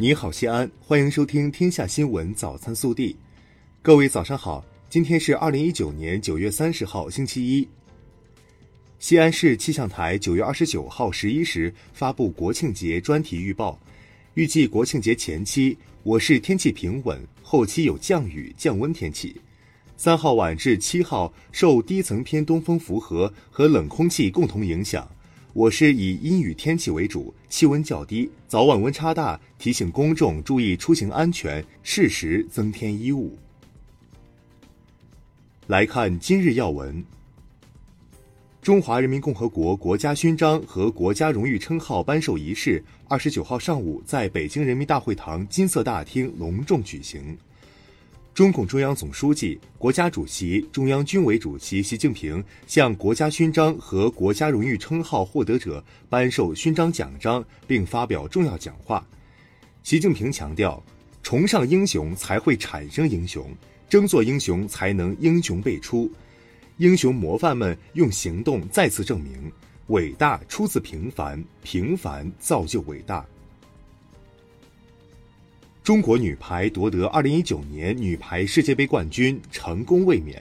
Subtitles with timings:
[0.00, 3.12] 你好，西安，欢迎收听《天下新闻早餐速递》。
[3.82, 7.68] 各位早上好，今天是二零一九年九月三十号，星期一。
[8.98, 13.78] 西安市气象台九月二十九号十一时发布国庆节专题预报，
[14.32, 19.38] 预计国庆节前期我市天气平稳，后期有降雨、降温天气。
[19.98, 25.06] 三号晚至七号，受低层偏东风符合和冷空气共同影响。
[25.52, 33.36] 我市以阴雨天气为主，气温较低，早晚温差大，提醒公众注意出行安全，适时增添衣物。
[35.66, 37.04] 来看今日要闻：
[38.62, 47.36] 中华人民共和国国家勋章和国家荣誉称号颁授仪式，二十九号上午在北京人民大会堂金色大厅隆重举行。
[48.32, 59.04] 中共中央总书记、国家主席、中央军委主席习近平向国家勋章和国家荣誉称号获得者颁授勋章奖章，并发表重要讲话。
[59.82, 60.82] 习近平强调，
[61.22, 63.52] 崇尚英雄才会产生英雄，
[63.88, 66.10] 争做英雄才能英雄辈出。
[66.76, 69.52] 英雄模范们用行动再次证明，
[69.88, 73.26] 伟大出自平凡，平凡造就伟大。
[75.90, 80.40] 中国女排夺得二零一九年女排世界杯冠军，成功卫冕。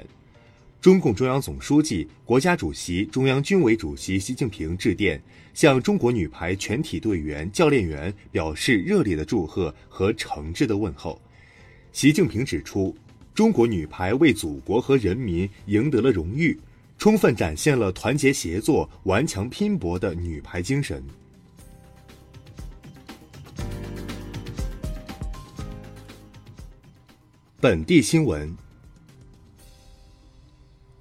[0.79, 5.19] 中共中央总书记、国家主席、中央军委主席习近平致电，
[5.55, 11.19] 向中国女排全体队员、教练员表示热烈的祝贺和诚挚的问候。
[11.93, 12.95] 习近平指出，
[13.33, 16.55] 中国女排为祖国和人民赢得了荣誉，
[16.99, 21.03] 充分展现了团结协作、顽强拼搏的女排精神。
[27.61, 28.55] 本地新闻：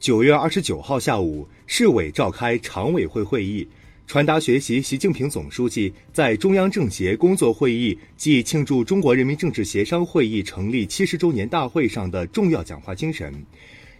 [0.01, 3.65] 九月二十九号下午，市委召开常委会会议，
[4.09, 13.33] 传达学习习近平总书记在中央政协工作会议暨庆祝中国人民政治协商会议成立七十周年大会上的重要讲话精神，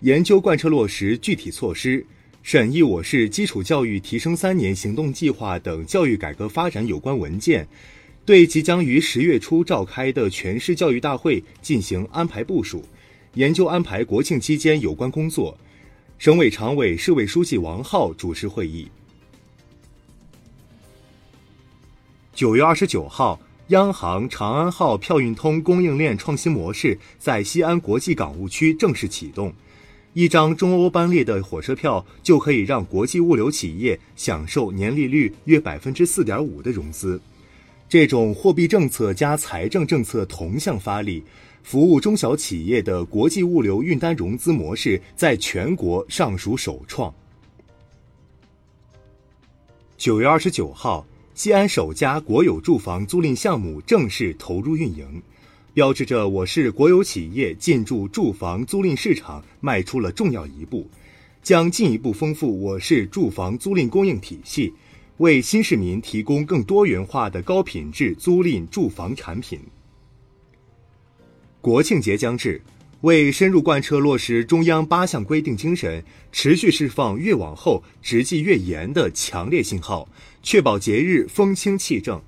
[0.01, 2.05] 研究贯彻落实具体措施，
[2.43, 7.69] 审议我市基础教育提升三年行动计划等教育改革发展有关文件。
[8.29, 12.85] 对即将于十月初召开的全市教育大会进行安排部署，
[13.33, 15.57] 研究安排国庆期间有关工作。
[16.19, 18.87] 省委常委、市委书记王浩主持会议。
[22.35, 29.51] 九月二十九号，央行长安号票运通供应链创新模式在西安国际港务区正式启动，
[30.13, 37.19] 一张中欧班列的火车票就可以让国际物流企业享受年利率约百分之四点五的融资。
[37.89, 41.23] 这种货币政策加财政政策同向发力，
[41.63, 47.13] 服务中小企业的国际物流运单融资模式在全国尚属首创。
[49.97, 55.23] 九月二十九号，西安首家国有住房租赁项目正式投入运营，
[55.73, 60.87] 标志着我市国有企业进驻住房租赁市场迈出了重要一步，
[61.43, 64.75] 将进一步丰富我市住房租赁供应体系。
[65.19, 69.61] 为新市民提供更多元化的高品质租赁住房产品。
[71.61, 72.63] 国庆节将至，
[73.01, 80.09] 为深入贯彻落实中央八项规定精神，持续释放越往后执纪越严的强烈信号，
[80.41, 82.21] 确保节日风清气正。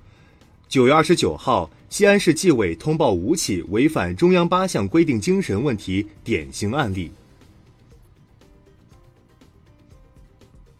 [0.67, 7.09] 九月二十九号，西安市纪委通报五起违反中央八项规定精神问题典型案例。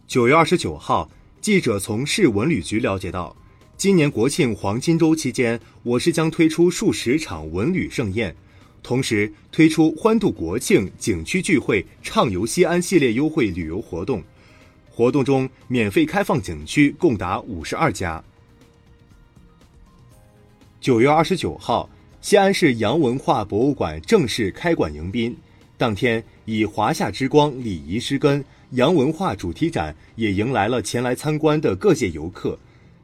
[0.08, 1.10] 九月二十九号。
[1.42, 3.36] 记者从市文旅局了解到，
[3.76, 8.36] 今年国庆黄金周期间，我市将推出数十场文旅盛宴，
[8.84, 14.22] 同时推出“欢度国庆，景区聚会，畅游西安”系列优惠旅游活动。
[14.88, 18.24] 活动中，免费开放景区共达五十二家。
[20.80, 21.90] 九月二十九号，
[22.22, 25.36] 西安市洋文化博物馆正式开馆迎宾，
[25.76, 28.46] 当天以“华夏之光，礼仪之根”。
[28.72, 32.58] 洋文化主题展也迎来了前来参观的各界游客。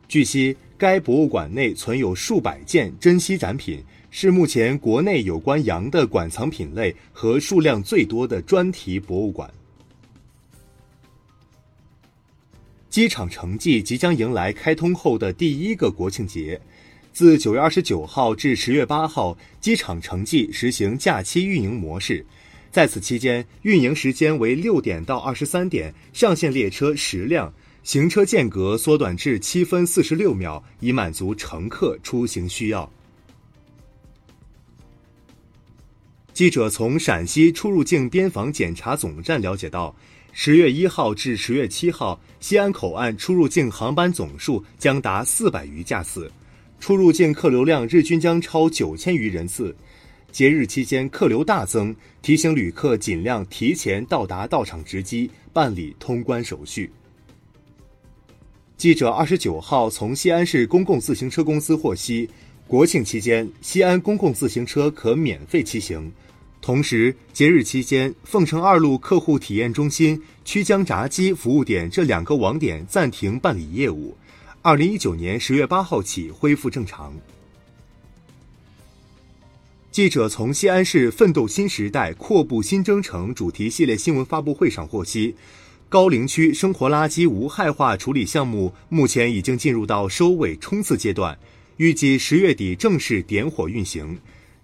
[0.07, 9.51] 据悉，该博物馆内存有数百件珍稀展品，是目前国内有关羊的馆藏品类和数量最多的专题博物馆。
[12.89, 16.59] 机场城际即将迎来开通后的第一个国庆节，
[17.11, 22.25] 自九月二十九号至十月八号，机场城际实行假期运营模式。
[22.77, 27.51] 在此期间，运营时间为六点到二十三点，上线列车十辆，
[27.81, 32.87] 行车间隔缩短至七分四十六秒，以满足乘客出行需要。
[36.33, 39.95] 记者从陕西出入境边防检查总站了解到，
[40.31, 46.31] 十月一号至十月七号，西安口岸出入境航班总数将达四百余架次，
[46.79, 49.75] 出入境客流量日均将超九千余人次。
[50.31, 56.91] 节日期间客流大增，提醒旅客尽量提前到达到场值机办理通关手续。
[58.75, 62.29] 记者二十九号从西安市公共自行车公司获悉，
[62.67, 66.11] 国庆期间西安公共自行车可免费骑行。
[66.61, 74.15] 同时，节日期间，凤城二路客户体验中心、曲江闸机服务点这两个网点暂停办理业务。
[74.61, 77.13] 二零一九年十月八号起恢复正常。
[79.97, 85.33] 记者从西安市“奋斗新时代，阔步新征程”主题系列新闻发布会上获悉，
[85.89, 91.35] 高陵区生活垃圾无害化处理项目目前已经进入到收尾冲刺阶段，
[91.77, 94.15] 预计十月底正式点火运行。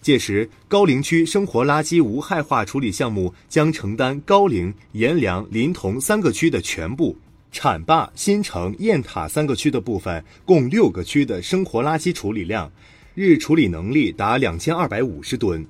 [0.03, 7.18] 届时，高陵区生活垃圾无害化处理项目将承担高陵、阎良、临潼三个区的全部，
[7.51, 12.71] 浐灞、新城、雁塔三个区的部分，共六个区的生活垃圾处理量，
[13.15, 15.63] 日处理能力达两千二百五十吨。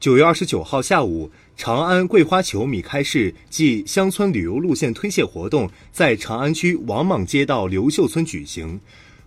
[0.00, 8.80] 九月二十九号下午，长安桂花球米开市暨乡村旅游路线推介活动在长安区王莽街道刘秀村举行。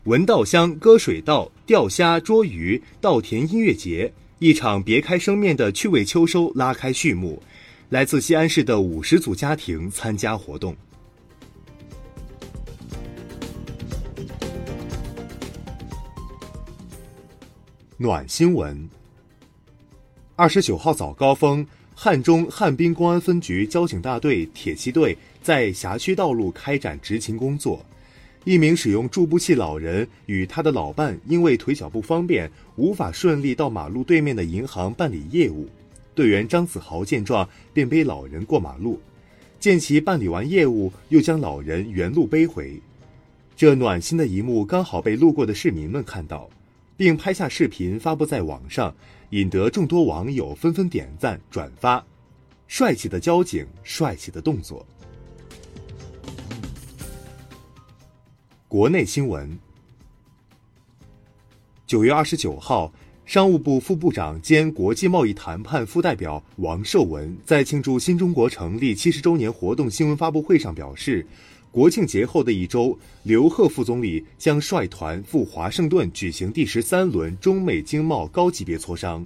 [0.05, 7.41] 闻稻香、歌水稻、钓虾、捉鱼、稻田音乐节，一场别开生面的趣味秋收拉开序幕。
[7.89, 10.75] 来自西安市的五十组家庭参加活动。
[17.99, 18.87] 暖新闻：
[20.35, 21.65] 二十九号早高峰，
[21.95, 27.83] 汉中汉滨公安分局交警大队铁骑队在辖区道路开展执勤工作。
[28.43, 35.67] 一名使用助步器老人与他的老伴因为腿脚不方便，无法顺利到马路对面的银行办理业务。
[36.13, 39.01] 队员张子豪见状，便背老人过马路。
[39.59, 42.79] 见其办理完业务，又将老人原路背回。
[43.55, 46.47] 这暖心的一幕刚好被路过的市民们看到，
[46.97, 48.93] 并拍下视频发布在网上，
[49.29, 52.03] 引得众多网友纷纷点赞转发。
[52.67, 54.85] 帅气的交警，帅气的动作。
[58.67, 59.57] 国内新闻。
[61.85, 62.91] 九月二十九号，
[63.25, 71.25] 商务部副部长兼国际贸易谈判副代表王受文在庆祝新中国成立七十周年活动新闻发布会上表示，
[71.77, 79.23] 国庆节后的一周，刘鹤副总理将率团赴华盛顿举行第十三轮中美经贸高级别磋商。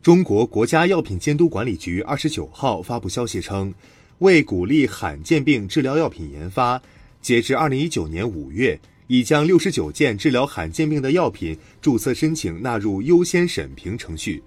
[0.00, 3.74] 中国国家药品监督管理局二十九号发布消息称。
[4.20, 6.80] 为鼓励罕见病治疗药品研发，
[7.20, 14.42] 截至二零一九年五月，已将六十九件治疗罕见病的药品注册申请纳入优先审评程序。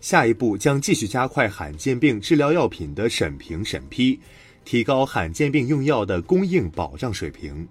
[0.00, 4.18] 下一步将继续加快罕见病治疗药品的审评审批，
[4.64, 7.66] 提高罕见病用药的供应保障水平。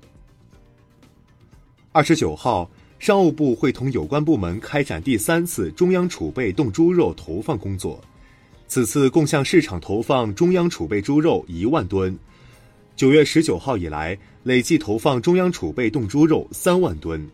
[1.92, 2.70] 二十九号，
[3.00, 8.02] 商务部会同有关部门开展第三次中央储备冻猪肉投放工作。
[8.68, 12.18] 此次共向市场投放中央储备猪肉一万吨，
[12.96, 17.30] 九月十九号以来累计投放中央储备冻猪肉三万吨。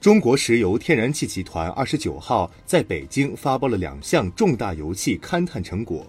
[0.00, 6.06] 中国石油天然气集团二十九号在北京发布了两项重大油气勘探成果，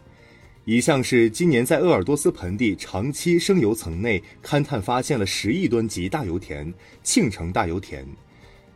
[0.66, 6.74] 一项是今年在鄂尔多斯盆地长期生油层内勘探发现了十亿吨级大油田——
[7.04, 8.06] 庆城大油田。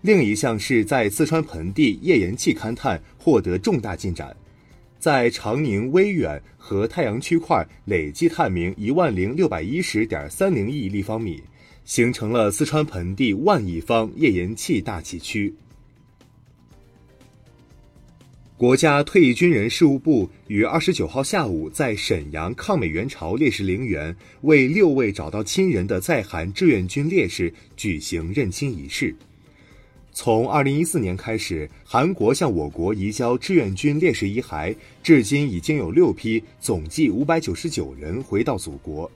[0.01, 4.35] 另一项是在四川盆地页岩气勘探获得重大进展，
[4.99, 11.41] 在长宁、威远和太阳区块累计探明一万零六百一十点三零亿立方米，
[11.85, 15.55] 形成了四川盆地万亿方页岩气大气区。
[18.57, 29.15] 国家退役军人事务部于二十九号下午在沈阳抗美援朝烈士陵园为六位找到亲人的在韩志愿军烈士举行认亲仪式。
[30.11, 39.11] 从二零一四年开始，韩国向我国移交志愿军烈士遗骸，至今已经有六批，总计五百九十九人回到祖国。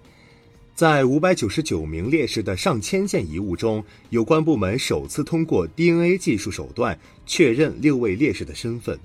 [0.76, 6.96] 在五百九十九名烈士的上千件遗物中，有关部门首次通过 DNA 技术手段
[7.26, 9.00] 确认六位烈士的身份。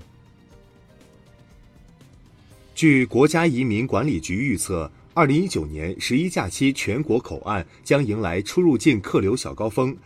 [2.77, 9.97] 据国家移民管理局预测，二零一九年十一假期全国口岸将迎来出入境客流小高峰。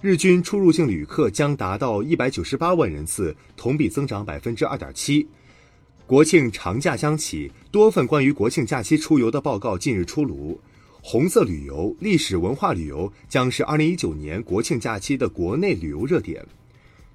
[0.00, 5.28] 日均出入境旅客将达到一百九十八万人次，同比增长百分之二点七。
[6.06, 10.58] 国庆长假将起，多份关于国庆假期出游的报告近日出炉。
[11.02, 16.42] 红色旅游、历史文化旅游将是二零一九年国庆假期的国内旅游热点。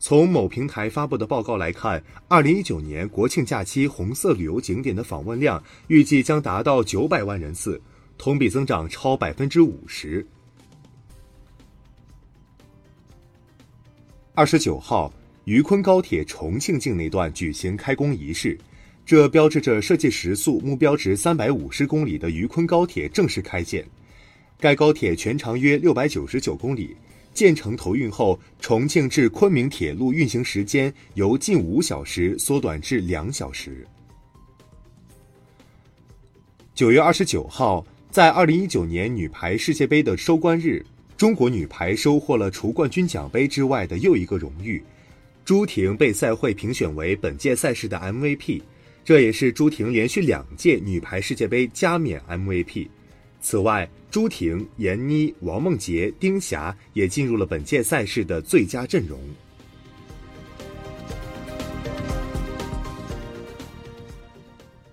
[0.03, 7.79] 从某平台发布的报告来看，二零一九年国庆假期红色旅游景点的访问量预计将达到九百万人次。
[8.17, 10.25] 同比增长超百分之五十。
[14.33, 15.11] 二十九号，
[15.45, 18.57] 渝昆高铁重庆境内段举行开工仪式，
[19.05, 23.83] 这标志着设计时速目标值三百五十公里的渝昆高铁正式开建。
[24.59, 26.95] 该高铁全长约六百九十九公里，
[27.33, 33.85] 建成投运后，重庆至昆明铁路运行时间由近五小时缩短至两小时。
[36.73, 40.85] 九月二十九号，在二零一九年女排世界杯的收官日。
[41.17, 44.83] 中国女排收获了除冠军奖杯之外的又一个荣誉，
[45.45, 48.59] 朱婷被赛会评选为本届赛事的 MVP，
[49.05, 52.87] 这也是朱婷连续两届女排世界杯加冕 MVP。
[53.39, 59.17] 此外，朱婷、闫妮、王梦洁、丁霞也进入了本届赛事的最佳阵容。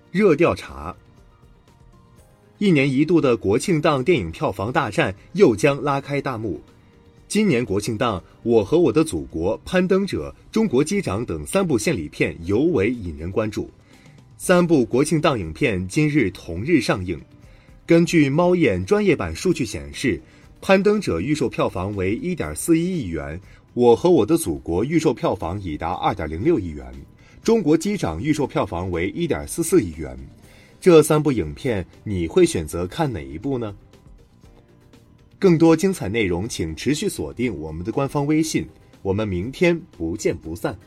[0.09, 0.95] 热调查。
[2.59, 6.61] 一年一度的国庆档电影票房大战又将拉开大幕。
[7.27, 13.69] 今年国庆档，《我和我的祖国》《攀登者》《中国机长》等三部献礼片尤为引人关注。
[14.37, 17.19] 三部国庆档影片今日同日上映。
[17.89, 20.15] 根据猫眼专业版数据显示，
[20.61, 23.35] 《攀登者》预售票房为一点四一亿元，
[23.73, 26.85] 《我和我的祖国》预售票房已达二点零六亿元，
[27.43, 30.15] 《中国机长》预售票房为一点四四亿元。
[30.79, 33.75] 这三部影片，你会选择看哪一部呢？
[35.39, 38.67] 更多精彩内容，请持续锁定我们的官方微信。
[39.01, 40.77] 我们明天不见不散。